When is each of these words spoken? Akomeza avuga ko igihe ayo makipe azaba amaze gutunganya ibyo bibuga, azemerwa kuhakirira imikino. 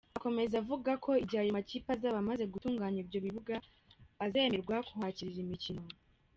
Akomeza 0.17 0.55
avuga 0.61 0.91
ko 1.03 1.11
igihe 1.23 1.39
ayo 1.41 1.51
makipe 1.57 1.87
azaba 1.95 2.17
amaze 2.19 2.43
gutunganya 2.53 2.99
ibyo 3.03 3.19
bibuga, 3.25 3.53
azemerwa 4.25 4.75
kuhakirira 4.87 5.41
imikino. 5.45 5.83